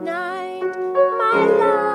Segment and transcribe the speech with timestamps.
[0.00, 1.87] Night, my love.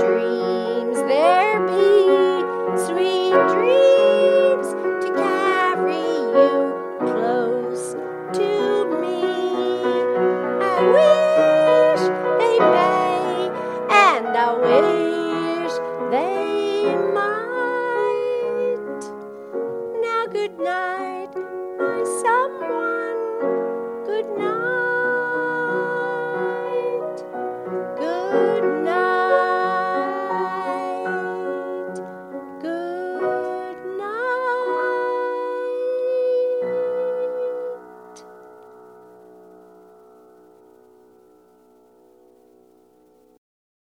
[0.00, 1.84] dreams there be,
[2.86, 4.68] sweet dreams
[5.04, 6.06] to carry
[6.36, 6.54] you
[7.00, 7.94] close
[8.38, 8.50] to
[9.00, 9.22] me.
[10.62, 12.02] I wish
[12.40, 13.50] they may,
[13.90, 15.74] and I wish
[16.10, 19.02] they might.
[20.02, 21.45] Now, good night.